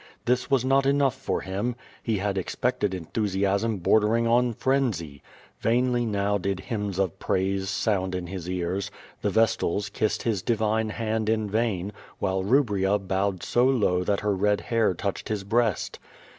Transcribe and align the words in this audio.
This 0.25 0.49
was 0.49 0.65
not 0.65 0.87
enough 0.87 1.13
for 1.13 1.41
him. 1.41 1.75
lie 2.07 2.15
had 2.15 2.35
expected 2.35 2.95
enthusiasm 2.95 3.77
bordering 3.77 4.25
on 4.25 4.51
frenzy. 4.55 5.21
Vainly 5.59 6.07
now 6.07 6.39
di<l 6.39 6.57
hymns 6.59 6.97
of 6.97 7.19
praise 7.19 7.69
sound 7.69 8.15
in 8.15 8.25
his 8.25 8.49
ears; 8.49 8.89
the 9.21 9.29
vestals 9.29 9.89
kissed 9.89 10.23
his 10.23 10.41
divine 10.41 10.89
hand 10.89 11.29
in 11.29 11.47
vain, 11.47 11.93
while 12.17 12.43
Rubria 12.43 12.97
bowed 12.97 13.43
so 13.43 13.65
low 13.67 14.03
that 14.03 14.21
her 14.21 14.33
red 14.35 14.61
hair 14.61 14.95
touched 14.95 15.29
his 15.29 15.43
breast. 15.43 15.99